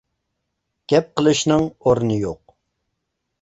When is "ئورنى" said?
1.85-2.19